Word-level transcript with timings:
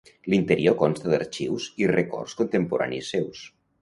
L'interior 0.33 0.77
consta 0.79 1.11
d'arxius 1.11 1.67
i 1.83 1.91
records 1.93 2.35
contemporanis 2.43 3.13
seus. 3.17 3.45